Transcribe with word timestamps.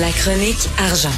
La 0.00 0.08
chronique 0.08 0.70
argent. 0.78 1.12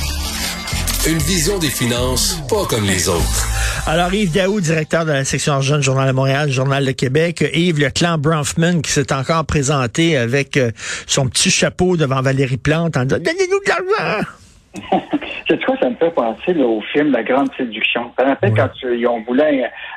Une 1.07 1.19
vision 1.19 1.61
des 1.61 1.69
finances 1.69 2.43
pas 2.51 2.65
comme 2.69 2.85
les 2.85 3.09
autres. 3.09 3.47
Alors, 3.87 4.13
Yves 4.13 4.33
Daou, 4.33 4.61
directeur 4.61 5.05
de 5.05 5.13
la 5.13 5.25
section 5.25 5.53
argent 5.53 5.77
du 5.77 5.85
Journal 5.85 6.09
de 6.09 6.13
Montréal, 6.13 6.51
Journal 6.51 6.85
de 6.85 6.91
Québec. 6.91 7.49
Yves, 7.55 7.79
le 7.79 7.91
clan 7.91 8.19
Bronfman 8.19 8.83
qui 8.83 8.91
s'est 8.91 9.13
encore 9.13 9.47
présenté 9.47 10.17
avec 10.17 10.57
euh, 10.57 10.73
son 11.07 11.29
petit 11.29 11.51
chapeau 11.51 11.97
devant 11.97 12.21
Valérie 12.21 12.57
Plante 12.57 12.97
en 12.97 13.05
disant 13.05 13.21
«Donnez-nous 13.25 13.61
de 13.61 13.69
l'argent!» 13.69 14.29
C'est 15.49 15.65
quoi, 15.65 15.77
ça 15.81 15.91
me 15.91 15.95
fait 15.95 16.11
penser 16.11 16.55
là, 16.55 16.65
au 16.65 16.81
film 16.93 17.13
La 17.13 17.23
Grande 17.23 17.51
Séduction. 17.57 18.11
Ça 18.19 18.25
me 18.25 18.31
rappelle 18.31 18.55
quand 18.55 18.71
ils 18.83 19.07
ont 19.07 19.23
voulu 19.23 19.43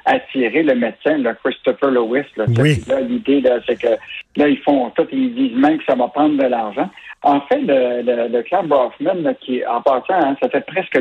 attirer 0.07 0.63
le 0.63 0.75
médecin, 0.75 1.17
le 1.17 1.33
Christopher 1.43 1.91
Lewis. 1.91 2.25
Là, 2.37 2.45
Oui. 2.57 2.77
là, 2.87 3.01
l'idée, 3.01 3.43
c'est 3.67 3.79
que 3.79 3.93
là, 4.37 4.47
ils 4.47 4.59
font 4.59 4.89
tout, 4.91 5.07
ils 5.11 5.35
disent 5.35 5.55
même 5.57 5.77
que 5.77 5.85
ça 5.85 5.95
va 5.95 6.07
prendre 6.07 6.37
de 6.37 6.47
l'argent. 6.47 6.89
En 7.23 7.41
fait, 7.41 7.59
le, 7.59 8.01
le, 8.03 8.27
le 8.29 9.23
là, 9.23 9.33
qui, 9.35 9.65
en 9.65 9.81
passant, 9.81 10.13
hein, 10.13 10.35
ça 10.41 10.49
fait 10.49 10.65
presque 10.65 10.97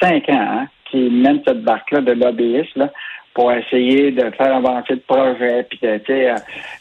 cinq 0.00 0.28
ans 0.28 0.46
hein, 0.50 0.66
qu'ils 0.90 1.12
mènent 1.12 1.42
cette 1.46 1.62
barque-là 1.62 2.00
de 2.02 2.12
lobbyistes 2.12 2.76
là, 2.76 2.90
pour 3.34 3.52
essayer 3.52 4.10
de 4.10 4.28
faire 4.30 4.56
avancer 4.56 4.94
le 4.94 5.00
projet. 5.06 5.64
Puis, 5.70 5.80
euh, 5.84 6.34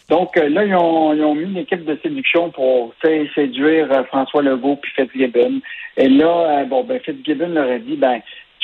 donc 0.09 0.35
euh, 0.35 0.49
là, 0.49 0.65
ils 0.65 0.75
ont, 0.75 1.13
ils 1.13 1.23
ont 1.23 1.35
mis 1.35 1.43
une 1.43 1.57
équipe 1.57 1.85
de 1.85 1.98
séduction 2.01 2.49
pour 2.49 2.93
séduire 3.35 3.87
euh, 3.91 4.03
François 4.05 4.41
Legault 4.41 4.77
puis 4.77 4.91
Fitzgibbon. 4.95 5.61
Et 5.95 6.09
là, 6.09 6.61
euh, 6.61 6.63
bon, 6.65 6.84
ben 6.84 6.99
Fitzgibbon 6.99 7.49
leur 7.49 7.70
a 7.70 7.77
dit, 7.77 7.95
ben 7.95 8.20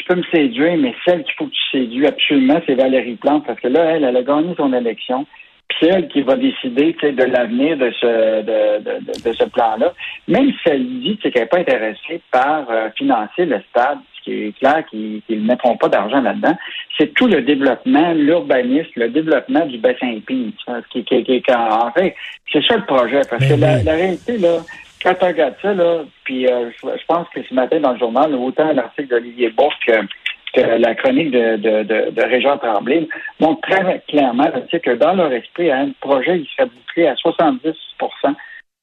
peux 0.07 0.15
me 0.15 0.23
séduire, 0.33 0.77
mais 0.77 0.93
celle 1.05 1.23
qu'il 1.23 1.33
faut 1.37 1.45
que 1.45 1.51
tu 1.51 1.77
séduis 1.77 2.07
absolument, 2.07 2.61
c'est 2.65 2.75
Valérie 2.75 3.15
Plante, 3.15 3.45
parce 3.45 3.59
que 3.59 3.67
là, 3.67 3.81
elle, 3.91 4.03
elle 4.03 4.17
a 4.17 4.23
gagné 4.23 4.53
son 4.55 4.71
élection. 4.73 5.25
Puis 5.67 5.77
c'est 5.81 5.87
elle 5.95 6.07
qui 6.09 6.21
va 6.21 6.35
décider 6.35 6.93
de 7.01 7.23
l'avenir 7.23 7.75
de 7.77 7.91
ce 7.99 8.05
de, 8.05 8.83
de, 8.83 8.99
de, 9.05 9.29
de 9.29 9.33
ce 9.33 9.45
plan-là. 9.45 9.93
Même 10.27 10.51
si 10.51 10.69
elle 10.69 10.85
dit 10.99 11.17
qu'elle 11.17 11.33
n'est 11.41 11.45
pas 11.47 11.57
intéressée 11.57 12.21
par 12.31 12.69
euh, 12.69 12.89
financer 12.95 13.45
le 13.45 13.59
stade, 13.71 13.97
ce 14.17 14.23
qui 14.23 14.31
est 14.43 14.57
clair 14.59 14.83
qu'ils 14.91 15.23
ne 15.27 15.35
mettront 15.47 15.75
pas 15.75 15.89
d'argent 15.89 16.21
là-dedans, 16.21 16.55
c'est 16.97 17.13
tout 17.15 17.25
le 17.25 17.41
développement, 17.41 18.13
l'urbanisme, 18.13 18.91
le 18.95 19.09
développement 19.09 19.65
du 19.65 19.79
bassin 19.79 20.19
Pine. 20.27 20.51
Qui, 20.91 21.03
qui, 21.03 21.23
qui, 21.23 21.41
qui- 21.41 21.53
en 21.53 21.91
fait, 21.91 22.15
c'est 22.53 22.63
ça 22.63 22.77
le 22.77 22.85
projet. 22.85 23.21
Parce 23.27 23.43
Ben 23.47 23.55
que 23.81 23.85
la 23.85 23.93
réalité, 23.93 24.37
là, 24.37 24.57
quand 25.05 25.13
tu 25.13 25.25
regardes 25.25 25.55
ça, 25.61 25.73
là, 25.73 26.03
puis 26.23 26.47
euh, 26.47 26.71
je, 26.81 27.05
pense 27.07 27.27
que 27.29 27.43
ce 27.43 27.53
matin 27.53 27.79
dans 27.79 27.93
le 27.93 27.99
journal, 27.99 28.33
autant 28.33 28.73
l'article 28.73 29.09
d'Olivier 29.09 29.49
Bourque 29.51 29.85
que, 29.85 30.61
la 30.61 30.95
chronique 30.95 31.31
de, 31.31 31.57
de, 31.57 31.83
de, 31.83 32.11
de 32.11 32.57
Tremblay 32.57 33.07
montre 33.41 33.61
très 33.69 34.01
clairement 34.07 34.49
que 34.71 34.95
dans 34.95 35.13
leur 35.13 35.31
esprit, 35.33 35.69
hein, 35.69 35.87
le 35.87 35.93
projet 35.99 36.39
il 36.39 36.47
serait 36.47 36.69
bouclé 36.69 37.07
à 37.07 37.15
70 37.17 37.73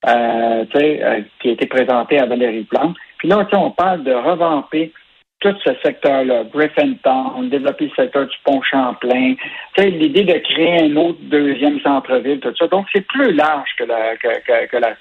euh, 0.06 0.64
euh, 0.75 1.20
qui 1.41 1.48
a 1.48 1.53
été 1.53 1.67
présenté 1.67 2.19
à 2.19 2.27
Valérie 2.27 2.64
Plante. 2.64 2.97
Puis 3.19 3.29
là, 3.29 3.47
on 3.55 3.70
parle 3.70 4.05
de 4.05 4.12
revamper 4.12 4.92
tout 5.41 5.55
ce 5.64 5.70
secteur-là, 5.83 6.45
Griffintown, 6.45 7.48
développer 7.48 7.86
le 7.86 7.91
secteur 7.97 8.27
du 8.27 8.36
pont 8.45 8.62
Champlain, 8.62 9.34
l'idée 9.79 10.25
de 10.25 10.39
créer 10.39 10.83
un 10.84 10.97
autre 10.97 11.19
deuxième 11.23 11.81
centre-ville, 11.81 12.41
tout 12.41 12.55
ça. 12.57 12.69
Donc, 12.69 12.86
c'est 12.92 13.07
plus 13.07 13.33
large 13.33 13.70
que 13.77 13.84
la, 13.84 14.17
que, 14.17 14.77
la. 14.77 14.95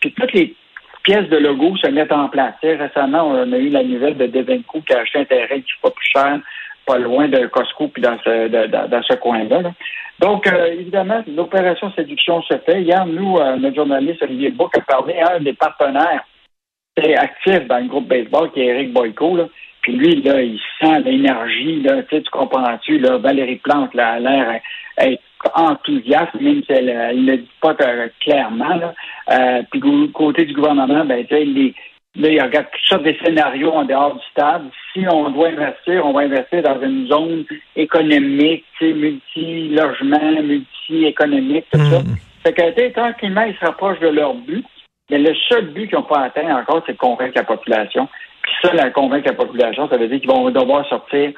Puis 0.00 0.12
toutes 0.12 0.32
les 0.32 0.54
pièces 1.02 1.28
de 1.28 1.36
logo 1.36 1.76
se 1.76 1.88
mettent 1.88 2.12
en 2.12 2.28
place. 2.28 2.54
Récemment, 2.62 3.28
on 3.28 3.52
a 3.52 3.58
eu 3.58 3.68
la 3.68 3.82
nouvelle 3.82 4.16
de 4.16 4.26
Devenco 4.26 4.80
qui 4.80 4.92
a 4.92 5.00
acheté 5.00 5.20
un 5.20 5.24
terrain 5.24 5.56
qui 5.56 5.56
n'est 5.56 5.82
pas 5.82 5.90
plus 5.90 6.10
cher, 6.12 6.40
pas 6.86 6.98
loin 6.98 7.28
de 7.28 7.46
Costco, 7.46 7.88
puis 7.88 8.02
dans 8.02 8.18
ce, 8.24 8.48
dans 8.48 9.02
ce 9.02 9.14
coin-là. 9.14 9.62
là. 9.62 9.72
Donc, 10.18 10.46
euh, 10.46 10.72
évidemment, 10.72 11.22
l'opération 11.26 11.90
séduction 11.92 12.42
se 12.42 12.58
fait. 12.58 12.82
Hier, 12.82 13.06
nous, 13.06 13.38
euh, 13.38 13.56
notre 13.56 13.76
journaliste 13.76 14.22
Olivier 14.22 14.50
Bouc 14.50 14.76
a 14.76 14.82
parlé 14.82 15.14
à 15.14 15.36
un 15.36 15.40
des 15.40 15.54
partenaires 15.54 16.24
très 16.94 17.14
actifs 17.14 17.66
dans 17.66 17.78
le 17.78 17.88
groupe 17.88 18.08
baseball, 18.08 18.50
qui 18.52 18.60
est 18.60 18.66
Eric 18.66 18.92
Boyko. 18.92 19.36
Là. 19.36 19.48
Puis 19.80 19.92
lui, 19.92 20.20
là, 20.22 20.42
il 20.42 20.60
sent 20.78 21.00
l'énergie, 21.00 21.80
là, 21.80 22.02
tu 22.02 22.22
comprends-tu, 22.30 22.98
là, 22.98 23.16
Valérie 23.16 23.56
Plante, 23.56 23.94
là, 23.94 24.12
a 24.12 24.18
l'air 24.18 24.60
enthousiaste, 25.54 26.34
même 26.40 26.62
si 26.64 26.72
elle 26.72 26.86
ne 26.86 27.32
le 27.32 27.36
dit 27.38 27.50
pas 27.60 27.74
euh, 27.80 28.08
clairement. 28.20 28.76
Là. 28.76 28.94
Euh, 29.30 29.62
puis 29.70 30.12
côté 30.12 30.44
du 30.44 30.54
gouvernement, 30.54 31.04
ben, 31.04 31.24
tu 31.26 31.34
sais, 31.34 31.44
les, 31.44 31.74
là, 32.16 32.28
il 32.28 32.42
regarde 32.42 32.66
toutes 32.72 32.88
sortes 32.88 33.04
de 33.04 33.14
scénarios 33.24 33.72
en 33.72 33.84
dehors 33.84 34.14
du 34.14 34.22
stade. 34.30 34.62
Si 34.92 35.06
on 35.08 35.30
doit 35.30 35.48
investir, 35.48 36.04
on 36.04 36.12
va 36.12 36.20
investir 36.20 36.62
dans 36.62 36.80
une 36.80 37.06
zone 37.08 37.44
économique, 37.76 38.64
multi-logement, 38.80 40.42
multi-économique, 40.42 41.66
tout 41.72 41.78
ça. 41.78 42.00
Mm. 42.00 42.16
Fait 42.42 42.52
que, 42.52 42.92
tranquillement, 42.92 43.42
ils 43.42 43.54
se 43.54 43.64
rapprochent 43.64 44.00
de 44.00 44.08
leur 44.08 44.34
but. 44.34 44.64
Mais 45.10 45.18
le 45.18 45.34
seul 45.48 45.66
but 45.66 45.88
qu'ils 45.88 45.98
n'ont 45.98 46.04
pas 46.04 46.20
atteint 46.20 46.56
encore, 46.56 46.82
c'est 46.86 46.92
de 46.92 46.98
convaincre 46.98 47.32
la 47.34 47.44
population. 47.44 48.08
Puis 48.42 48.52
ça, 48.62 48.72
la 48.72 48.90
convaincre 48.90 49.28
la 49.28 49.34
population, 49.34 49.88
ça 49.88 49.96
veut 49.96 50.08
dire 50.08 50.20
qu'ils 50.20 50.30
vont 50.30 50.48
devoir 50.50 50.86
sortir, 50.88 51.32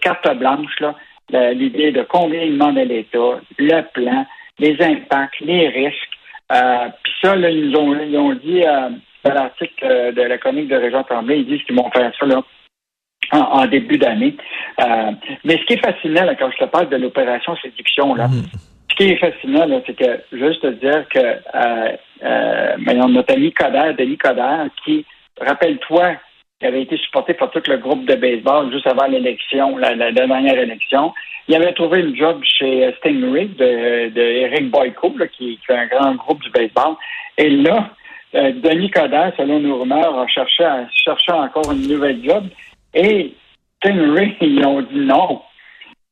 carte 0.00 0.36
blanche, 0.36 0.78
là, 0.80 0.94
l'idée 1.30 1.92
de 1.92 2.02
combien 2.02 2.42
ils 2.42 2.52
demandent 2.52 2.78
à 2.78 2.84
l'État, 2.84 3.40
le 3.58 3.82
plan, 3.92 4.26
les 4.58 4.76
impacts, 4.82 5.40
les 5.40 5.68
risques. 5.68 6.18
Euh, 6.52 6.88
Puis 7.02 7.12
ça, 7.22 7.36
là, 7.36 7.50
ils 7.50 7.70
nous 7.70 7.78
ont, 7.78 8.00
ils 8.00 8.16
ont 8.16 8.34
dit 8.34 8.62
euh, 8.64 8.90
dans 9.24 9.34
l'article 9.34 9.84
euh, 9.84 10.12
de 10.12 10.22
la 10.22 10.38
chronique 10.38 10.68
de 10.68 10.76
Régent 10.76 11.02
Tremblay, 11.04 11.40
ils 11.40 11.46
disent 11.46 11.62
qu'ils 11.64 11.76
vont 11.76 11.90
faire 11.90 12.10
ça 12.18 12.26
là, 12.26 12.42
en, 13.32 13.38
en 13.38 13.66
début 13.66 13.98
d'année. 13.98 14.36
Euh, 14.80 15.12
mais 15.44 15.58
ce 15.58 15.64
qui 15.64 15.74
est 15.74 15.84
fascinant, 15.84 16.24
là, 16.24 16.34
quand 16.34 16.50
je 16.50 16.64
te 16.64 16.64
parle 16.64 16.88
de 16.88 16.96
l'opération 16.96 17.56
séduction, 17.56 18.14
là, 18.14 18.28
ce 18.90 18.96
qui 18.96 19.12
est 19.12 19.16
fascinant, 19.16 19.66
là, 19.66 19.80
c'est 19.86 19.96
que 19.96 20.20
juste 20.32 20.62
te 20.62 20.68
dire 20.68 21.06
que 21.08 21.18
euh, 21.18 21.96
euh, 22.24 23.06
notre 23.08 23.34
ami 23.34 23.52
Coder, 23.52 23.92
Denis 23.98 24.18
Coder, 24.18 24.68
qui, 24.84 25.04
rappelle-toi, 25.40 26.14
qui 26.58 26.66
avait 26.66 26.82
été 26.82 26.96
supporté 26.98 27.34
par 27.34 27.50
tout 27.50 27.62
le 27.68 27.78
groupe 27.78 28.04
de 28.04 28.14
baseball 28.14 28.72
juste 28.72 28.86
avant 28.86 29.06
l'élection, 29.06 29.76
la, 29.76 29.94
dernière 30.12 30.58
élection. 30.58 31.14
Il 31.46 31.54
avait 31.54 31.72
trouvé 31.72 32.02
le 32.02 32.14
job 32.14 32.42
chez 32.42 32.84
euh, 32.84 32.92
Stingray 32.98 33.46
de, 33.46 34.10
de 34.10 34.20
Eric 34.20 34.70
Boyko, 34.70 35.10
qui, 35.32 35.56
qui 35.56 35.60
fait 35.66 35.76
un 35.76 35.86
grand 35.86 36.14
groupe 36.16 36.42
du 36.42 36.50
baseball. 36.50 36.96
Et 37.38 37.48
là, 37.48 37.90
euh, 38.34 38.52
Denis 38.52 38.90
Coderre, 38.90 39.32
selon 39.36 39.60
nos 39.60 39.80
rumeurs, 39.80 40.18
a 40.18 40.26
cherché, 40.26 40.64
encore 41.32 41.72
une 41.72 41.86
nouvelle 41.86 42.22
job. 42.24 42.44
Et 42.92 43.34
Stingray, 43.76 44.36
ils 44.40 44.66
ont 44.66 44.82
dit 44.82 44.98
non. 44.98 45.42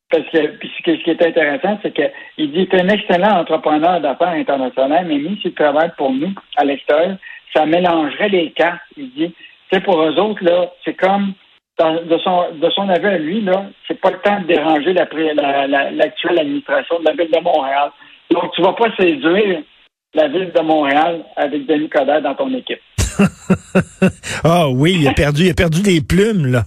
Parce 0.09 0.29
que 0.31 0.39
ce 0.39 1.03
qui 1.03 1.11
est 1.11 1.23
intéressant, 1.23 1.81
c'est 1.83 1.93
qu'il 1.93 2.53
dit 2.53 2.69
c'est 2.71 2.81
un 2.81 2.89
excellent 2.89 3.41
entrepreneur 3.41 4.01
d'affaires 4.01 4.29
international, 4.29 5.07
mais 5.09 5.19
même 5.19 5.37
s'il 5.39 5.53
travaille 5.53 5.91
pour 5.99 6.13
nous 6.13 6.33
à 6.57 6.65
l'extérieur, 6.65 7.17
ça 7.53 7.67
mélangerait 7.67 8.29
les 8.29 8.53
cartes. 8.53 8.81
Il 8.97 9.11
dit, 9.11 9.35
c'est 9.71 9.83
pour 9.83 10.01
eux 10.03 10.19
autres, 10.19 10.45
là, 10.45 10.71
c'est 10.85 10.95
comme 10.95 11.33
de 11.79 12.19
son 12.25 12.53
de 12.55 12.71
son 12.71 12.89
avis 12.89 13.07
à 13.07 13.19
lui, 13.19 13.43
là, 13.43 13.67
c'est 13.87 14.01
pas 14.01 14.11
le 14.11 14.19
temps 14.19 14.41
de 14.41 14.47
déranger 14.47 14.93
l'actuelle 14.93 16.39
administration 16.39 17.01
de 17.01 17.05
la 17.05 17.13
ville 17.13 17.31
de 17.31 17.41
Montréal. 17.41 17.91
Donc, 18.31 18.53
tu 18.55 18.63
vas 18.63 18.73
pas 18.73 18.95
séduire 18.97 19.63
la 20.15 20.29
ville 20.29 20.51
de 20.55 20.61
Montréal 20.63 21.23
avec 21.37 21.67
Denis 21.67 21.89
Coderre 21.89 22.23
dans 22.23 22.35
ton 22.35 22.53
équipe. 22.55 22.81
Ah 24.45 24.69
oui, 24.69 24.97
il 25.01 25.09
a 25.09 25.13
perdu, 25.13 25.45
il 25.45 25.51
a 25.51 25.55
perdu 25.55 25.83
des 25.83 26.01
plumes, 26.01 26.47
là. 26.47 26.63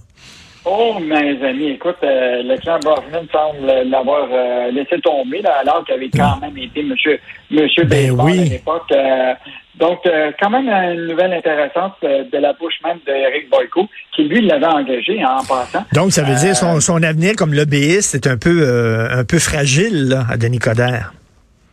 Oh, 0.64 0.98
mes 1.00 1.42
amis, 1.42 1.70
écoute, 1.70 1.96
euh, 2.02 2.42
le 2.42 2.58
clan 2.58 2.78
Brofman 2.82 3.26
semble 3.32 3.66
l'avoir 3.88 4.28
euh, 4.30 4.70
laissé 4.70 5.00
tomber, 5.00 5.40
là, 5.40 5.54
alors 5.62 5.84
qu'il 5.86 5.94
avait 5.94 6.10
quand 6.10 6.38
même 6.40 6.56
été 6.58 6.82
monsieur, 6.82 7.18
monsieur 7.50 7.84
Ben 7.84 8.10
oui. 8.10 8.40
à 8.40 8.44
l'époque. 8.44 8.92
euh, 8.92 9.32
donc, 9.78 10.00
euh, 10.04 10.30
quand 10.38 10.50
même 10.50 10.68
une 10.68 11.06
nouvelle 11.06 11.32
intéressante 11.32 11.94
euh, 12.04 12.24
de 12.30 12.36
la 12.36 12.52
bouche 12.52 12.74
même 12.84 12.98
d'Éric 13.06 13.48
Boyko, 13.50 13.88
qui 14.14 14.24
lui 14.24 14.42
l'avait 14.46 14.66
engagé 14.66 15.22
hein, 15.22 15.36
en 15.40 15.44
passant. 15.44 15.84
Donc, 15.94 16.12
ça 16.12 16.22
veut 16.22 16.34
dire 16.34 16.50
Euh, 16.50 16.54
son, 16.54 16.80
son 16.80 17.02
avenir 17.02 17.34
comme 17.36 17.54
lobbyiste 17.54 18.14
est 18.14 18.26
un 18.26 18.36
peu, 18.36 18.60
euh, 18.60 19.08
un 19.10 19.24
peu 19.24 19.38
fragile, 19.38 20.08
là, 20.10 20.24
à 20.30 20.36
Denis 20.36 20.58
Coderre. 20.58 21.14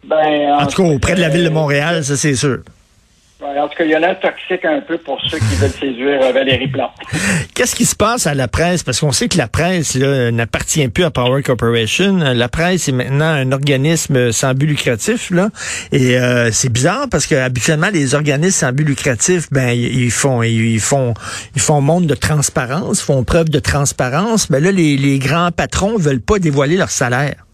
Ben, 0.06 0.54
En 0.62 0.66
tout 0.68 0.82
cas, 0.82 0.88
auprès 0.90 1.16
de 1.16 1.20
la 1.20 1.28
ville 1.28 1.44
de 1.44 1.50
Montréal, 1.50 2.06
ça, 2.06 2.16
c'est 2.16 2.36
sûr. 2.36 2.60
Ouais, 3.42 3.60
en 3.60 3.68
tout 3.68 3.78
cas, 3.78 3.84
il 3.84 3.92
y 3.92 3.96
a 3.96 4.16
toxique 4.16 4.66
un 4.66 4.82
peu 4.82 4.98
pour 4.98 5.20
ceux 5.30 5.38
qui 5.38 5.56
veulent 5.56 5.70
séduire 5.70 6.22
euh, 6.22 6.32
Valérie 6.32 6.68
Plante. 6.68 6.92
Qu'est-ce 7.54 7.76
qui 7.76 7.86
se 7.86 7.96
passe 7.96 8.28
à 8.28 8.34
la 8.34 8.48
presse? 8.48 8.84
Parce 8.84 9.00
qu'on 9.00 9.12
sait 9.12 9.28
que 9.28 9.38
la 9.38 9.48
presse 9.48 9.96
n'appartient 9.96 10.88
plus 10.90 11.04
à 11.04 11.12
Power 11.12 11.42
Corporation. 11.44 12.18
La 12.18 12.50
presse 12.50 12.88
est 12.88 12.92
maintenant 12.92 13.26
un 13.26 13.52
organisme 13.52 14.32
sans 14.32 14.54
but 14.54 14.68
lucratif. 14.68 15.32
Là. 15.32 15.50
Et 15.92 16.18
euh, 16.18 16.52
c'est 16.52 16.72
bizarre 16.72 17.08
parce 17.10 17.26
que 17.26 17.36
habituellement, 17.36 17.90
les 17.92 18.16
organismes 18.16 18.68
sans 18.68 18.72
but 18.72 18.86
lucratif, 18.86 19.48
ben 19.52 19.70
ils 19.70 20.12
font 20.12 20.44
ils 20.44 20.80
font 20.80 21.14
ils 21.56 21.62
font 21.62 21.82
monde 21.82 22.06
de 22.06 22.16
transparence, 22.16 23.02
font 23.02 23.24
preuve 23.24 23.50
de 23.50 23.60
transparence. 23.60 24.50
Mais 24.50 24.60
là, 24.60 24.72
les, 24.72 24.98
les 24.98 25.20
grands 25.20 25.52
patrons 25.52 25.98
veulent 25.98 26.22
pas 26.22 26.40
dévoiler 26.40 26.78
leur 26.78 26.90
salaire. 26.90 27.47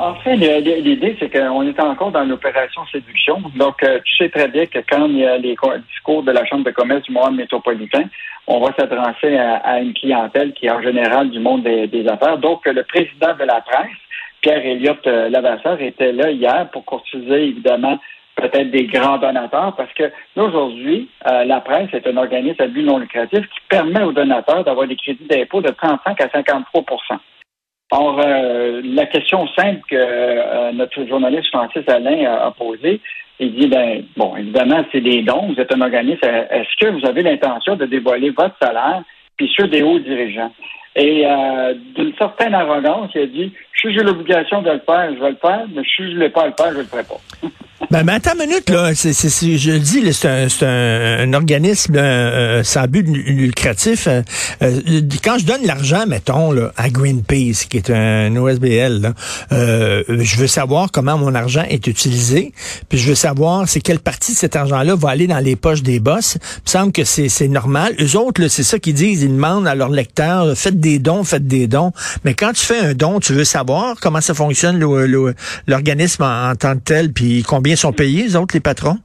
En 0.00 0.14
fait, 0.16 0.36
l'idée, 0.36 1.16
c'est 1.18 1.30
qu'on 1.30 1.62
est 1.66 1.80
encore 1.80 2.12
dans 2.12 2.24
l'opération 2.24 2.82
séduction. 2.86 3.42
Donc, 3.56 3.82
euh, 3.82 3.98
tu 4.04 4.16
sais 4.16 4.28
très 4.28 4.48
bien 4.48 4.66
que 4.66 4.78
quand 4.88 5.06
il 5.06 5.18
y 5.18 5.26
a 5.26 5.38
les 5.38 5.56
co- 5.56 5.76
discours 5.90 6.22
de 6.22 6.30
la 6.30 6.44
Chambre 6.46 6.64
de 6.64 6.70
commerce 6.70 7.02
du 7.02 7.12
monde 7.12 7.36
métropolitain, 7.36 8.04
on 8.46 8.60
va 8.60 8.72
s'adresser 8.78 9.36
à, 9.36 9.80
une 9.80 9.94
clientèle 9.94 10.52
qui 10.52 10.66
est 10.66 10.70
en 10.70 10.82
général 10.82 11.30
du 11.30 11.40
monde 11.40 11.62
des, 11.62 12.08
affaires. 12.08 12.38
Donc, 12.38 12.66
le 12.66 12.82
président 12.84 13.34
de 13.38 13.44
la 13.44 13.60
presse, 13.60 13.90
Pierre 14.40 14.64
Elliott 14.64 15.06
euh, 15.06 15.28
Lavasseur, 15.28 15.80
était 15.80 16.12
là 16.12 16.30
hier 16.30 16.68
pour 16.70 16.84
courtiser, 16.84 17.48
évidemment, 17.48 17.98
peut-être 18.36 18.70
des 18.70 18.86
grands 18.86 19.18
donateurs, 19.18 19.74
parce 19.76 19.92
que 19.94 20.10
aujourd'hui, 20.36 21.08
euh, 21.26 21.44
la 21.44 21.60
presse 21.60 21.90
est 21.92 22.06
un 22.06 22.16
organisme 22.16 22.62
à 22.62 22.66
but 22.66 22.82
non 22.82 22.98
lucratif 22.98 23.40
qui 23.40 23.60
permet 23.68 24.02
aux 24.02 24.12
donateurs 24.12 24.64
d'avoir 24.64 24.86
des 24.86 24.96
crédits 24.96 25.26
d'impôt 25.28 25.60
de 25.60 25.70
35 25.70 26.20
à 26.20 26.28
53 26.30 26.84
Or, 27.92 28.20
euh, 28.20 28.80
la 28.84 29.06
question 29.06 29.48
simple 29.48 29.80
que 29.88 29.96
euh, 29.96 30.72
notre 30.72 31.04
journaliste 31.06 31.48
Francis 31.48 31.82
Alain 31.88 32.24
a, 32.24 32.50
posée, 32.52 33.00
il 33.40 33.54
dit, 33.54 33.66
ben, 33.66 34.04
bon, 34.16 34.36
évidemment, 34.36 34.84
c'est 34.92 35.00
des 35.00 35.22
dons, 35.22 35.52
vous 35.52 35.60
êtes 35.60 35.74
un 35.74 35.80
organisme, 35.80 36.20
est-ce 36.22 36.76
que 36.78 36.92
vous 36.92 37.04
avez 37.06 37.22
l'intention 37.22 37.74
de 37.74 37.86
dévoiler 37.86 38.30
votre 38.30 38.54
salaire 38.62 39.02
puis 39.36 39.52
ceux 39.56 39.66
des 39.66 39.82
hauts 39.82 39.98
dirigeants? 39.98 40.52
Et 40.94 41.24
euh, 41.24 41.74
d'une 41.96 42.14
certaine 42.16 42.54
arrogance, 42.54 43.10
il 43.14 43.22
a 43.22 43.26
dit 43.26 43.52
si 43.80 43.92
j'ai 43.92 44.02
l'obligation 44.02 44.62
de 44.62 44.70
le 44.70 44.80
faire, 44.80 45.14
je 45.14 45.20
vais 45.20 45.30
le 45.30 45.36
faire, 45.36 45.66
mais 45.74 45.82
si 45.84 46.12
je 46.12 46.18
l'ai 46.18 46.28
pas 46.28 46.42
à 46.42 46.46
le 46.48 46.54
faire, 46.56 46.72
je 46.72 46.78
le 46.78 46.84
ferai 46.84 47.04
pas. 47.04 47.20
Ben, 47.90 48.04
mais 48.04 48.12
attends 48.12 48.34
une 48.34 48.46
minute, 48.46 48.70
là. 48.70 48.94
C'est, 48.94 49.12
c'est, 49.12 49.58
je 49.58 49.72
le 49.72 49.78
dis, 49.80 50.12
c'est 50.12 50.28
un, 50.28 50.48
c'est 50.48 50.64
un, 50.64 51.32
organisme 51.32 51.96
euh, 51.96 52.62
sans 52.62 52.84
but 52.84 53.02
lucratif. 53.02 54.06
Euh, 54.06 54.22
euh, 54.62 55.00
quand 55.24 55.38
je 55.38 55.46
donne 55.46 55.66
l'argent, 55.66 56.04
mettons, 56.06 56.52
là, 56.52 56.72
à 56.76 56.88
Greenpeace, 56.88 57.66
qui 57.68 57.78
est 57.78 57.90
un 57.90 58.36
OSBL, 58.36 59.00
là, 59.00 59.12
je 59.50 60.36
veux 60.36 60.46
savoir 60.46 60.92
comment 60.92 61.18
mon 61.18 61.34
argent 61.34 61.64
est 61.68 61.88
utilisé, 61.88 62.52
puis 62.88 62.96
je 62.96 63.08
veux 63.08 63.14
savoir 63.16 63.66
c'est 63.66 63.80
quelle 63.80 63.98
partie 63.98 64.34
de 64.34 64.36
cet 64.36 64.54
argent-là 64.54 64.94
va 64.94 65.08
aller 65.08 65.26
dans 65.26 65.40
les 65.40 65.56
poches 65.56 65.82
des 65.82 65.98
boss. 65.98 66.36
Il 66.36 66.62
me 66.66 66.70
semble 66.70 66.92
que 66.92 67.02
c'est, 67.02 67.28
c'est 67.28 67.48
normal. 67.48 67.94
Eux 68.00 68.16
autres, 68.16 68.46
c'est 68.46 68.62
ça 68.62 68.78
qu'ils 68.78 68.94
disent. 68.94 69.22
Ils 69.22 69.34
demandent 69.34 69.66
à 69.66 69.74
leurs 69.74 69.90
lecteurs, 69.90 70.56
faites 70.56 70.78
des 70.78 71.00
dons, 71.00 71.24
faites 71.24 71.48
des 71.48 71.66
dons. 71.66 71.90
Mais 72.24 72.34
quand 72.34 72.52
tu 72.52 72.64
fais 72.64 72.78
un 72.78 72.94
don, 72.94 73.18
tu 73.18 73.32
veux 73.32 73.44
savoir 73.44 73.69
comment 74.00 74.20
ça 74.20 74.34
fonctionne 74.34 74.78
l'organisme 75.66 76.24
en, 76.24 76.54
tant 76.54 76.74
que 76.74 76.84
tel, 76.84 77.12
puis 77.12 77.42
combien 77.42 77.76
sont 77.76 77.92
payés, 77.92 78.24
les 78.24 78.36
autres, 78.36 78.54
les 78.54 78.60
patrons? 78.60 78.96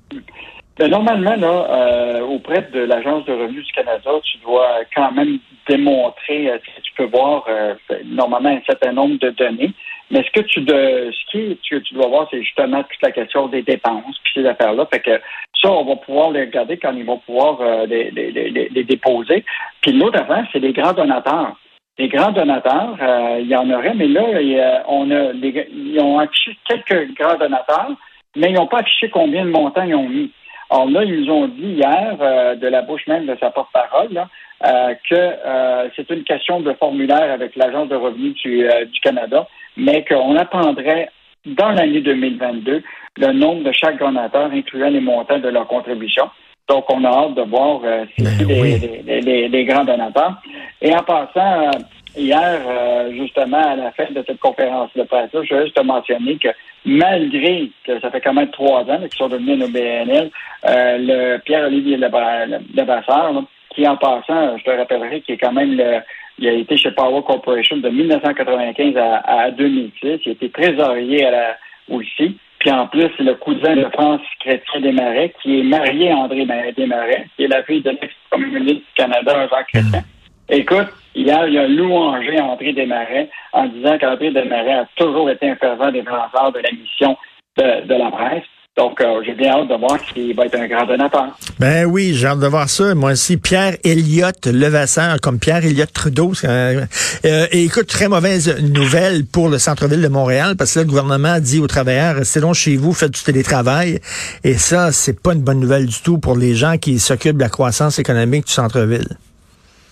Ben, 0.78 0.90
normalement, 0.90 1.36
là, 1.38 1.68
euh, 1.70 2.22
auprès 2.22 2.68
de 2.74 2.82
l'Agence 2.82 3.24
de 3.26 3.32
revenus 3.32 3.66
du 3.66 3.72
Canada, 3.72 4.12
tu 4.24 4.38
dois 4.40 4.80
quand 4.94 5.12
même 5.14 5.40
démontrer, 5.70 6.50
euh, 6.50 6.58
tu 6.84 6.92
peux 6.98 7.06
voir 7.06 7.46
euh, 7.48 7.76
normalement 8.04 8.50
un 8.50 8.62
certain 8.66 8.92
nombre 8.92 9.18
de 9.20 9.30
données. 9.30 9.72
Mais 10.12 10.24
ce 10.24 10.32
que 10.32 10.46
tu 10.46 10.62
dois 10.62 12.08
voir, 12.08 12.28
c'est 12.30 12.44
justement 12.44 12.84
toute 12.84 13.02
la 13.02 13.12
question 13.12 13.48
des 13.48 13.62
dépenses, 13.62 14.20
puis 14.24 14.34
ces 14.36 14.46
affaires-là. 14.46 14.86
Fait 14.92 15.00
que 15.00 15.22
ça, 15.62 15.72
on 15.72 15.86
va 15.86 15.96
pouvoir 15.96 16.32
les 16.32 16.42
regarder 16.42 16.78
quand 16.78 16.92
ils 16.92 17.06
vont 17.06 17.20
pouvoir 17.20 17.86
les, 17.88 18.12
les, 18.12 18.84
déposer. 18.84 19.44
Puis 19.82 19.94
l'autre 19.94 20.20
avant, 20.20 20.44
c'est 20.52 20.60
les 20.60 20.74
grands 20.74 20.94
donateurs. 20.94 21.56
Les 21.98 22.10
grands 22.10 22.32
donateurs, 22.32 22.98
il 23.40 23.48
y 23.48 23.56
en 23.56 23.70
aurait, 23.72 23.94
mais 23.94 24.08
là, 24.08 24.84
on 24.88 25.10
a 25.12 25.32
ils 25.34 25.98
ont 26.02 26.20
affiché 26.20 26.58
quelques 26.68 27.14
grands 27.16 27.38
donateurs 27.38 27.96
mais 28.36 28.50
ils 28.50 28.54
n'ont 28.54 28.68
pas 28.68 28.80
affiché 28.80 29.10
combien 29.10 29.46
de 29.46 29.52
montants 29.52 29.84
ils 29.84 29.96
ont 29.96 30.10
mis. 30.10 30.32
Alors 30.70 30.90
là, 30.90 31.04
ils 31.04 31.22
nous 31.22 31.32
ont 31.32 31.48
dit 31.48 31.74
hier, 31.74 32.18
euh, 32.20 32.56
de 32.56 32.68
la 32.68 32.82
bouche 32.82 33.06
même 33.08 33.26
de 33.26 33.38
sa 33.40 33.52
porte-parole, 33.52 34.26
euh, 34.66 34.94
que 35.10 35.16
euh, 35.16 35.90
c'est 35.96 36.10
une 36.10 36.24
question 36.24 36.60
de 36.60 36.74
formulaire 36.74 37.32
avec 37.32 37.56
l'Agence 37.56 37.88
de 37.90 37.96
revenus 37.96 38.36
du, 38.42 38.68
Canada, 39.02 39.48
mais 39.78 40.04
qu'on 40.06 40.36
attendrait 40.36 41.10
dans 41.46 41.70
l'année 41.70 42.02
2022 42.02 42.82
le 43.18 43.32
nombre 43.34 43.64
de 43.64 43.72
chaque 43.72 44.00
donateur, 44.00 44.52
incluant 44.52 44.90
les 44.90 45.02
montants 45.02 45.40
de 45.40 45.50
leur 45.50 45.68
contribution. 45.68 46.30
Donc, 46.68 46.86
on 46.90 47.04
a 47.04 47.10
hâte 47.10 47.36
de 47.36 47.44
voir 47.44 47.82
si 48.18 48.24
ben 48.24 48.48
les, 48.48 49.48
les, 49.48 49.66
grands 49.66 49.86
donateurs. 49.86 50.42
Et 50.82 50.94
en 50.96 51.04
passant, 51.04 51.70
hier, 52.18 52.62
euh, 52.68 53.12
justement, 53.14 53.62
à 53.62 53.76
la 53.76 53.92
fin 53.92 54.12
de 54.12 54.24
cette 54.26 54.40
conférence 54.40 54.90
de 54.96 55.04
presse, 55.04 55.30
je 55.34 55.54
veux 55.54 55.66
juste 55.66 55.84
mentionner 55.84 56.38
que 56.38 56.50
malgré 56.86 57.70
que 57.84 58.00
ça 58.00 58.10
fait 58.10 58.22
quand 58.22 58.34
même 58.34 58.50
trois 58.50 58.82
ans 58.82 59.00
qu'ils 59.00 59.18
sont 59.18 59.30
devenus 59.30 59.60
nos 59.60 59.68
BNL, 59.68 60.32
euh, 60.68 60.98
le 61.00 61.38
Pierre-Olivier 61.40 61.98
Lebasseur, 61.98 63.44
qui 63.70 63.88
en 63.88 63.98
passant, 63.98 64.58
je 64.58 64.64
te 64.64 64.72
rappellerai, 64.72 65.22
qui 65.22 65.34
est 65.34 65.38
quand 65.38 65.52
même 65.52 65.76
le, 65.76 66.00
il 66.40 66.48
a 66.48 66.54
été 66.54 66.78
chez 66.78 66.92
Power 66.92 67.22
Corporation 67.26 67.78
de 67.78 67.90
1995 67.90 68.96
à, 68.98 69.52
2006. 69.52 69.92
Il 70.26 70.30
a 70.30 70.32
été 70.32 70.50
trésorier 70.50 71.26
à 71.26 71.32
la, 71.32 71.58
aussi. 71.90 72.38
Puis 72.66 72.74
en 72.74 72.88
plus, 72.88 73.12
c'est 73.16 73.24
le 73.24 73.36
cousin 73.36 73.76
de 73.76 73.86
France 73.94 74.22
Chrétien 74.40 74.82
Desmarais, 74.82 75.32
qui 75.44 75.60
est 75.60 75.64
marié 75.64 76.10
à 76.10 76.16
André 76.16 76.48
Desmarais, 76.76 77.28
qui 77.36 77.44
est 77.44 77.48
la 77.48 77.62
fille 77.62 77.84
de 77.84 77.92
l'ex-communiste 77.92 78.78
du 78.78 78.94
Canada, 78.96 79.48
Jacques 79.48 79.68
Chrétien. 79.68 80.02
Écoute, 80.50 80.88
hier, 81.14 81.48
il 81.48 81.60
a 81.60 81.68
louangé 81.68 82.42
André 82.42 82.74
Desmarais 82.74 83.30
en 83.54 83.68
disant 83.68 84.00
qu'André 84.00 84.32
Desmarais 84.32 84.80
a 84.80 84.88
toujours 84.96 85.30
été 85.30 85.48
un 85.48 85.56
fervent 85.58 85.92
défenseur 85.92 86.52
de 86.54 86.58
la 86.58 86.72
mission 86.72 87.16
de, 87.58 87.94
la 87.94 88.10
presse. 88.10 88.44
Donc, 88.77 89.00
euh, 89.00 89.22
j'ai 89.25 89.33
bien 89.33 89.51
hâte 89.51 89.69
de 89.69 89.75
voir 89.75 89.98
qu'il 90.01 90.36
va 90.36 90.48
être 90.48 90.60
un 90.60 90.68
grand 90.68 90.86
donateur. 90.86 91.27
Ben 91.60 91.86
oui, 91.86 92.13
j'ai 92.13 92.27
hâte 92.27 92.39
de 92.39 92.48
voir 92.48 92.68
ça. 92.68 92.94
Moi 92.94 93.13
aussi, 93.13 93.38
Pierre 93.38 93.77
Elliott 93.86 94.48
Levasseur, 94.48 95.22
comme 95.22 95.39
Pierre 95.39 95.63
Elliott 95.66 95.92
Trudeau. 95.94 96.33
Euh, 96.44 96.86
euh, 97.24 97.48
et 97.54 97.63
écoute, 97.63 97.88
très 97.88 98.10
mauvaise 98.10 98.62
nouvelle 98.62 99.25
pour 99.25 99.48
le 99.48 99.60
centre-ville 99.60 100.01
de 100.01 100.10
Montréal, 100.10 100.56
parce 100.57 100.74
que 100.74 100.80
là, 100.80 100.83
le 100.83 100.89
gouvernement 100.89 101.39
dit 101.39 101.62
aux 101.62 101.68
travailleurs, 101.68 102.16
restez 102.16 102.42
donc 102.42 102.56
chez 102.56 102.75
vous, 102.75 102.92
faites 102.92 103.12
du 103.12 103.24
télétravail. 103.24 104.00
Et 104.44 104.56
ça, 104.56 104.92
c'est 104.92 105.22
pas 105.22 105.31
une 105.31 105.42
bonne 105.42 105.62
nouvelle 105.62 105.86
du 105.86 106.01
tout 106.01 106.18
pour 106.18 106.36
les 106.36 106.54
gens 106.54 106.77
qui 106.77 107.00
s'occupent 107.00 107.38
de 107.38 107.44
la 107.44 107.50
croissance 107.50 107.98
économique 107.98 108.48
du 108.48 108.51
centre-ville. 108.51 109.07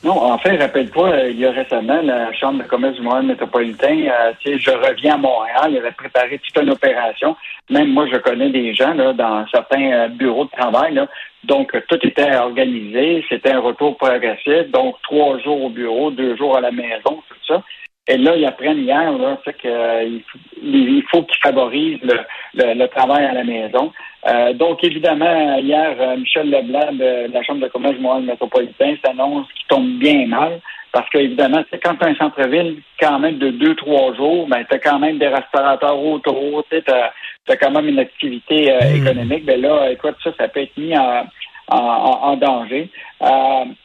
Non, 0.04 0.22
en 0.22 0.38
fait, 0.38 0.58
rappelle-toi, 0.58 1.30
il 1.30 1.40
y 1.40 1.46
a 1.46 1.52
récemment, 1.52 2.02
la 2.02 2.34
Chambre 2.34 2.62
de 2.62 2.68
commerce 2.68 2.96
du 2.96 3.02
Montréal 3.02 3.26
métropolitain, 3.26 4.00
euh, 4.08 4.34
tu 4.42 4.52
sais, 4.52 4.60
je 4.60 4.72
reviens 4.72 5.16
à 5.16 5.18
Montréal, 5.18 5.70
il 5.70 5.78
avait 5.78 5.92
préparé 5.92 6.40
toute 6.40 6.62
une 6.62 6.72
opération. 6.72 7.38
Même 7.70 7.92
moi, 7.92 8.08
je 8.12 8.18
connais 8.18 8.50
des 8.50 8.74
gens 8.74 8.94
là, 8.94 9.14
dans 9.14 9.48
certains 9.48 9.92
euh, 9.92 10.08
bureaux 10.10 10.46
de 10.46 10.52
travail. 10.52 11.00
Donc, 11.44 11.72
tout 11.88 12.00
était 12.06 12.36
organisé, 12.36 13.24
c'était 13.30 13.52
un 13.52 13.60
retour 13.60 13.98
progressif, 13.98 14.70
donc 14.72 14.96
trois 15.04 15.40
jours 15.40 15.64
au 15.64 15.70
bureau, 15.70 16.12
deux 16.12 16.36
jours 16.38 16.58
à 16.58 16.62
la 16.62 16.72
maison, 16.72 17.22
tout 17.28 17.46
ça. 17.48 17.64
Et 18.08 18.18
là, 18.18 18.36
ils 18.36 18.46
apprennent 18.46 18.80
hier 18.80 19.12
là, 19.14 19.38
qu'il 19.62 20.22
il 20.62 21.04
faut 21.10 21.24
qu'ils 21.24 21.42
favorisent 21.42 22.02
le, 22.04 22.20
le, 22.54 22.86
travail 22.88 23.26
à 23.26 23.34
la 23.34 23.46
maison. 23.46 23.94
Euh, 24.28 24.52
donc, 24.54 24.84
évidemment, 24.84 25.58
hier, 25.58 25.96
euh, 26.00 26.18
Michel 26.18 26.50
Leblanc 26.50 26.92
de, 26.94 27.32
la 27.32 27.44
Chambre 27.44 27.62
de 27.62 27.70
commerce 27.70 27.96
du 27.96 28.02
Montréal 28.02 28.26
métropolitain 28.26 28.96
s'annonce 29.04 29.48
qu'il 29.54 29.68
tombe 29.68 30.00
bien 30.00 30.28
mal 30.28 30.60
parce 30.92 31.10
qu'évidemment, 31.10 31.64
quand 31.84 31.96
tu 31.96 32.06
as 32.06 32.10
un 32.10 32.16
centre-ville 32.16 32.78
quand 33.00 33.20
même 33.20 33.40
de 33.40 33.50
deux, 33.50 33.74
trois 33.76 34.14
jours, 34.16 34.48
ben, 34.48 34.64
tu 34.70 34.76
as 34.76 34.80
quand 34.80 35.00
même 35.00 35.18
des 35.18 35.28
restaurateurs 35.28 35.98
autour, 35.98 36.64
tu 36.70 36.78
as, 36.88 37.58
quand 37.58 37.72
même 37.72 37.88
une 37.88 38.00
activité 38.00 38.72
euh, 38.72 38.80
hmm. 38.80 39.02
économique. 39.02 39.46
Ben 39.46 39.60
là, 39.60 39.92
écoute, 39.92 40.16
ça, 40.24 40.32
ça 40.38 40.48
peut 40.50 40.62
être 40.62 40.78
mis 40.78 40.96
en, 40.96 41.26
en, 41.68 41.78
en 41.78 42.38
danger. 42.38 42.90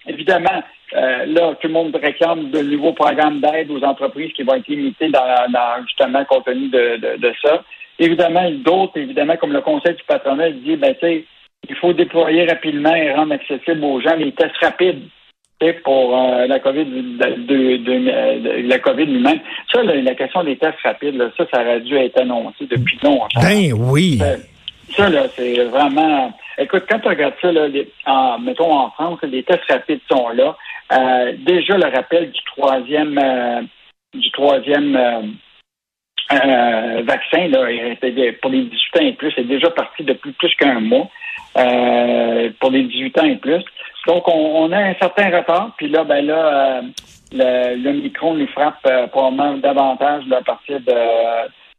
évidemment, 0.07 0.63
là, 0.93 1.55
tout 1.61 1.69
le 1.69 1.73
monde 1.73 1.97
réclame 1.97 2.51
de 2.51 2.61
nouveaux 2.61 2.93
programmes 2.93 3.41
d'aide 3.41 3.71
aux 3.71 3.83
entreprises 3.85 4.33
qui 4.33 4.43
vont 4.43 4.55
être 4.55 4.69
limités 4.69 5.09
dans, 5.11 5.51
dans 5.51 5.83
justement 5.87 6.25
compte 6.25 6.45
tenu 6.45 6.69
de, 6.69 6.97
de, 6.97 7.17
de 7.21 7.33
ça. 7.43 7.63
Évidemment, 7.99 8.51
d'autres, 8.51 8.97
évidemment, 8.99 9.37
comme 9.37 9.53
le 9.53 9.61
Conseil 9.61 9.95
du 9.95 10.05
patronat, 10.07 10.51
dit, 10.51 10.77
ben, 10.77 10.95
tu 10.95 11.01
sais, 11.01 11.25
il 11.69 11.77
faut 11.77 11.93
déployer 11.93 12.47
rapidement 12.47 12.95
et 12.95 13.13
rendre 13.13 13.35
accessible 13.35 13.85
aux 13.85 14.01
gens 14.01 14.15
les 14.15 14.33
tests 14.33 14.57
rapides 14.61 15.03
pour 15.83 16.17
euh, 16.17 16.47
la 16.47 16.61
COVID 16.61 16.85
de, 16.85 18.69
la 18.69 18.79
COVID 18.79 19.07
lui-même. 19.07 19.41
Ça, 19.73 19.83
la 19.83 20.15
question 20.15 20.45
des 20.45 20.57
tests 20.57 20.79
rapides, 20.85 21.21
ça, 21.37 21.45
ça 21.53 21.63
aurait 21.63 21.81
dû 21.81 21.97
être 21.97 22.21
annoncé 22.21 22.67
depuis 22.71 22.99
longtemps. 23.03 23.41
Ben 23.43 23.73
oui. 23.73 24.21
Euh, 24.23 24.37
ça, 24.97 25.09
là, 25.09 25.27
c'est 25.35 25.65
vraiment. 25.65 26.33
Écoute, 26.59 26.85
quand 26.91 26.99
tu 26.99 27.09
regardes 27.09 27.35
ça, 27.41 27.53
là, 27.53 27.69
mettons 28.39 28.73
en 28.73 28.91
France, 28.91 29.21
les 29.23 29.43
tests 29.45 29.71
rapides 29.71 30.01
sont 30.11 30.29
là. 30.31 30.57
Euh, 30.93 31.33
déjà 31.39 31.77
le 31.77 31.95
rappel 31.95 32.31
du 32.31 32.41
troisième 32.45 33.69
du 34.15 34.31
troisième 34.33 34.97
euh, 36.33 37.03
vaccin 37.03 37.49
là, 37.49 37.67
pour 38.43 38.51
les 38.51 38.65
18 38.65 38.97
ans 38.97 39.05
et 39.05 39.13
plus 39.13 39.33
est 39.37 39.45
déjà 39.45 39.71
parti 39.71 40.03
depuis 40.03 40.33
plus 40.33 40.55
qu'un 40.57 40.81
mois 40.81 41.09
euh, 41.57 42.51
pour 42.61 42.71
les 42.71 42.85
18 42.85 43.19
ans 43.19 43.25
et 43.25 43.37
plus. 43.37 43.65
Donc, 44.07 44.29
on, 44.29 44.71
a 44.73 44.79
un 44.79 44.95
certain 44.95 45.37
retard. 45.37 45.73
Puis 45.77 45.89
là, 45.89 46.05
ben 46.05 46.25
là, 46.25 46.81
euh, 46.81 47.77
le, 47.77 47.93
micro 47.93 48.35
nous 48.35 48.47
frappe 48.49 48.79
euh, 48.87 49.07
probablement 49.09 49.55
davantage 49.55 50.25
à 50.31 50.43
partir 50.43 50.81
de, 50.81 50.93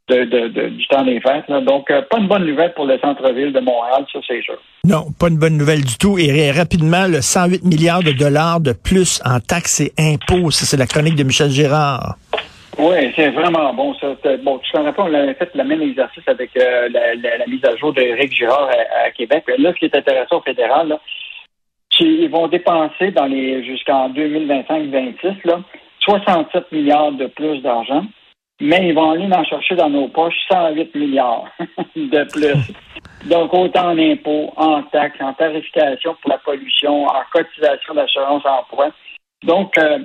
de, 0.09 0.47
de, 0.47 0.67
du 0.69 0.87
temps 0.87 1.03
des 1.03 1.19
fêtes. 1.19 1.45
Donc, 1.49 1.87
pas 1.87 2.17
une 2.17 2.27
bonne 2.27 2.45
nouvelle 2.45 2.73
pour 2.73 2.85
le 2.85 2.97
centre-ville 2.99 3.53
de 3.53 3.59
Montréal, 3.59 4.05
ça 4.11 4.19
c'est 4.27 4.41
sûr. 4.41 4.57
Non, 4.85 5.05
pas 5.19 5.27
une 5.27 5.37
bonne 5.37 5.57
nouvelle 5.57 5.83
du 5.83 5.97
tout. 5.97 6.17
Et 6.17 6.51
rapidement, 6.51 7.07
le 7.07 7.21
108 7.21 7.63
milliards 7.63 8.03
de 8.03 8.11
dollars 8.11 8.59
de 8.59 8.73
plus 8.73 9.21
en 9.25 9.39
taxes 9.39 9.81
et 9.81 9.91
impôts. 9.97 10.51
Ça, 10.51 10.65
c'est 10.65 10.77
la 10.77 10.87
chronique 10.87 11.15
de 11.15 11.23
Michel 11.23 11.49
Girard. 11.49 12.15
Oui, 12.77 13.11
c'est 13.15 13.29
vraiment 13.31 13.73
bon. 13.73 13.93
Ça. 13.95 14.15
Bon, 14.41 14.57
tu 14.59 14.71
te 14.71 14.77
rappelles, 14.77 14.93
on 14.97 15.13
avait 15.13 15.33
fait 15.33 15.49
le 15.53 15.63
même 15.65 15.81
exercice 15.81 16.23
avec 16.27 16.51
euh, 16.55 16.87
la, 16.89 17.45
mise 17.45 17.63
à 17.65 17.75
jour 17.75 17.93
d'Éric 17.93 18.33
Girard 18.33 18.69
à, 19.05 19.11
Québec. 19.11 19.43
Là, 19.57 19.73
ce 19.73 19.79
qui 19.79 19.85
est 19.85 19.95
intéressant 19.95 20.37
au 20.37 20.41
fédéral, 20.41 20.87
là, 20.87 20.99
ils 21.99 22.29
vont 22.29 22.47
dépenser 22.47 23.11
dans 23.11 23.25
les 23.25 23.65
jusqu'en 23.65 24.09
2025-26 24.11 25.61
67 25.99 26.71
milliards 26.71 27.11
de 27.11 27.27
plus 27.27 27.61
d'argent. 27.61 28.05
Mais 28.59 28.89
ils 28.89 28.93
vont 28.93 29.11
aller 29.11 29.31
en 29.31 29.43
chercher 29.43 29.75
dans 29.75 29.89
nos 29.89 30.07
poches 30.09 30.35
108 30.49 30.95
milliards 30.95 31.45
de 31.95 32.23
plus. 32.31 32.73
Donc, 33.25 33.53
autant 33.53 33.91
en 33.91 33.97
impôts, 33.97 34.53
en 34.57 34.83
taxes, 34.83 35.21
en 35.21 35.33
tarification 35.33 36.15
pour 36.21 36.31
la 36.31 36.37
pollution, 36.39 37.05
en 37.05 37.21
cotisation 37.31 37.93
d'assurance 37.93 38.43
emploi. 38.45 38.89
Donc, 39.43 39.77
euh, 39.77 39.99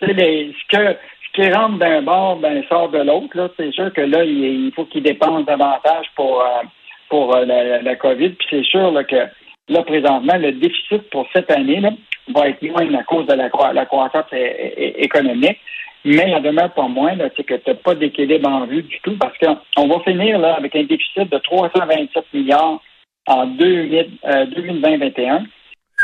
ce, 0.00 0.06
que, 0.06 0.96
ce 0.96 1.42
qui 1.42 1.52
rentre 1.52 1.78
d'un 1.78 2.02
bord, 2.02 2.36
ben, 2.36 2.62
sort 2.68 2.88
de 2.90 2.98
l'autre. 2.98 3.50
C'est 3.56 3.72
sûr 3.72 3.92
que 3.92 4.00
là, 4.00 4.24
il, 4.24 4.72
faut 4.74 4.86
qu'ils 4.86 5.02
dépensent 5.02 5.42
davantage 5.42 6.06
pour, 6.16 6.40
euh, 6.40 6.62
pour 7.08 7.36
euh, 7.36 7.44
la, 7.44 7.96
COVID. 7.96 8.30
Puis 8.30 8.46
c'est 8.50 8.64
sûr 8.64 8.92
que 9.06 9.26
là, 9.68 9.82
présentement, 9.82 10.36
le 10.36 10.52
déficit 10.52 11.08
pour 11.10 11.26
cette 11.34 11.50
année 11.50 11.80
là, 11.80 11.90
va 12.34 12.48
être 12.48 12.62
moins 12.62 12.94
à 12.94 13.02
cause 13.02 13.26
de 13.26 13.34
la 13.34 13.50
croissance 13.86 14.32
économique. 14.32 15.58
Mais 16.04 16.28
il 16.28 16.34
en 16.34 16.40
demeure 16.40 16.72
pas 16.72 16.88
moins, 16.88 17.16
c'est 17.36 17.44
que 17.44 17.54
tu 17.54 17.70
n'as 17.70 17.76
pas 17.76 17.94
d'équilibre 17.94 18.48
en 18.48 18.66
vue 18.66 18.82
du 18.82 19.00
tout 19.02 19.16
parce 19.18 19.36
qu'on 19.38 19.88
va 19.88 20.00
finir 20.00 20.38
là, 20.38 20.54
avec 20.54 20.74
un 20.74 20.84
déficit 20.84 21.30
de 21.30 21.38
327 21.38 22.24
milliards 22.32 22.80
en 23.26 23.46
2020-2021. 23.46 24.08
Euh, 24.24 25.38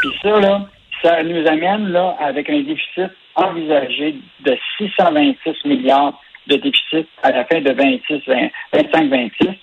Puis 0.00 0.10
ça, 0.22 0.40
là, 0.40 0.66
ça 1.02 1.22
nous 1.22 1.46
amène 1.46 1.88
là 1.88 2.16
avec 2.20 2.50
un 2.50 2.60
déficit 2.60 3.10
envisagé 3.34 4.16
de 4.44 4.58
626 4.78 5.64
milliards 5.64 6.20
de 6.46 6.56
déficit 6.56 7.08
à 7.22 7.32
la 7.32 7.44
fin 7.44 7.60
de 7.60 7.70
25-26. 7.70 9.56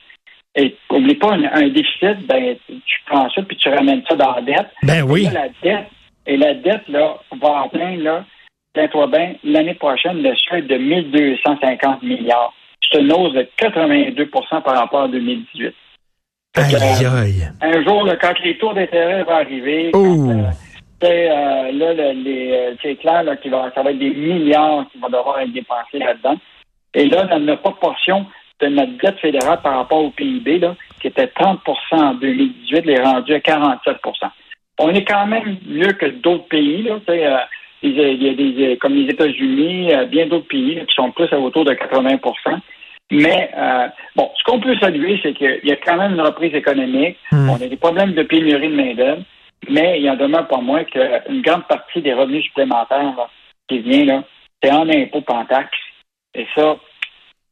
Et 0.56 0.76
n'oublie 0.92 1.16
pas, 1.16 1.34
un, 1.34 1.68
déficit, 1.70 2.28
ben, 2.28 2.56
tu 2.68 3.00
prends 3.08 3.30
ça 3.30 3.42
puis 3.42 3.58
tu 3.58 3.70
ramènes 3.70 4.04
ça 4.08 4.16
dans 4.16 4.36
la 4.36 4.42
dette. 4.42 4.68
Ben 4.84 5.02
oui. 5.04 5.26
Et 5.26 5.34
la 5.34 5.48
dette, 5.64 5.88
et 6.28 6.38
la 6.38 6.54
dette 6.54 6.88
là, 6.90 7.18
va 7.42 7.64
atteindre 7.64 8.04
là, 8.04 8.26
tiens-toi 8.74 9.08
bien, 9.08 9.36
l'année 9.44 9.76
prochaine, 9.76 10.22
le 10.22 10.34
seuil 10.50 10.64
de 10.64 10.78
1250 10.78 12.04
milliards. 12.04 12.54
C'est 12.82 13.00
une 13.00 13.12
hausse 13.12 13.34
de 13.34 13.48
82% 13.60 14.62
par 14.62 14.78
rapport 14.78 15.04
à 15.04 15.08
2018. 15.08 15.74
Aïe, 16.56 16.76
aïe. 16.76 17.50
Un 17.62 17.84
jour, 17.84 18.08
quand 18.22 18.34
les 18.44 18.58
taux 18.58 18.74
d'intérêt 18.74 19.24
vont 19.24 19.32
arriver, 19.32 19.90
oh. 19.94 20.30
euh, 20.30 20.52
euh, 21.04 21.72
là, 21.72 21.86
euh, 21.98 22.76
c'est 22.82 22.96
clair 22.96 23.24
là, 23.24 23.36
qu'il 23.38 23.52
va, 23.52 23.72
ça 23.74 23.82
va 23.82 23.92
être 23.92 24.00
des 24.00 24.12
milliards 24.12 24.86
qui 24.92 25.00
vont 25.00 25.10
devoir 25.10 25.40
être 25.40 25.52
dépensés 25.52 26.00
là-dedans. 26.00 26.38
Et 26.94 27.08
là, 27.08 27.40
notre 27.40 27.62
proportion 27.62 28.28
de 28.62 28.68
notre 28.68 28.98
dette 29.00 29.20
fédérale 29.20 29.62
par 29.64 29.78
rapport 29.78 30.04
au 30.04 30.12
PIB, 30.12 30.60
là, 30.60 30.76
qui 31.02 31.08
était 31.08 31.26
30% 31.26 31.58
en 31.92 32.14
2018, 32.14 32.88
est 32.88 33.02
rendue 33.02 33.34
à 33.34 33.40
47% 33.40 34.30
On 34.80 34.90
est 34.90 35.06
quand 35.06 35.26
même 35.26 35.58
mieux 35.66 35.94
que 35.94 36.06
d'autres 36.06 36.48
pays. 36.48 36.84
Là, 36.84 37.00
il 37.84 38.24
y 38.24 38.30
a 38.30 38.34
des, 38.34 38.78
comme 38.78 38.96
les 38.96 39.10
États-Unis, 39.12 39.94
euh, 39.94 40.06
bien 40.06 40.28
d'autres 40.28 40.48
pays 40.48 40.80
qui 40.88 40.96
sont 40.96 41.12
plus 41.12 41.32
à 41.32 41.40
autour 41.40 41.66
de 41.66 41.74
80% 41.74 42.60
mais 43.14 43.52
euh, 43.56 43.88
bon, 44.16 44.30
ce 44.38 44.44
qu'on 44.44 44.60
peut 44.60 44.76
saluer, 44.80 45.20
c'est 45.22 45.34
qu'il 45.34 45.60
y 45.64 45.72
a 45.72 45.76
quand 45.76 45.98
même 45.98 46.14
une 46.14 46.22
reprise 46.22 46.54
économique. 46.54 47.18
Hmm. 47.32 47.50
On 47.50 47.56
a 47.56 47.68
des 47.68 47.78
problèmes 47.78 48.14
de 48.14 48.24
pénurie 48.24 48.70
de 48.70 48.76
main-d'œuvre, 48.76 49.22
mais 49.70 50.00
il 50.00 50.06
y 50.06 50.10
en 50.10 50.16
demeure 50.16 50.48
pas 50.48 50.62
moins 50.62 50.84
qu'une 50.84 51.42
grande 51.42 51.68
partie 51.68 52.02
des 52.02 52.14
revenus 52.14 52.44
supplémentaires 52.46 53.30
qui 53.68 53.80
vient 53.80 54.06
là, 54.06 54.24
c'est 54.62 54.72
en 54.72 54.90
impôts 54.90 55.24
en 55.28 55.46
taxes. 55.46 55.78
Et 56.34 56.48
ça, 56.56 56.76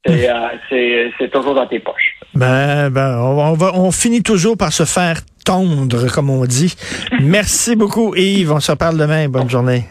c'est 0.03 0.29
euh, 0.29 1.27
toujours 1.31 1.53
dans 1.53 1.67
tes 1.67 1.79
poches. 1.79 2.17
Ben, 2.33 2.89
ben 2.89 3.19
on, 3.19 3.53
va, 3.53 3.71
on 3.75 3.91
finit 3.91 4.23
toujours 4.23 4.57
par 4.57 4.73
se 4.73 4.85
faire 4.85 5.17
tondre, 5.45 6.11
comme 6.11 6.31
on 6.31 6.45
dit. 6.45 6.75
Merci 7.19 7.75
beaucoup, 7.75 8.15
Yves. 8.15 8.51
On 8.51 8.59
se 8.59 8.71
reparle 8.71 8.97
demain. 8.97 9.27
Bonne 9.29 9.50
journée. 9.50 9.83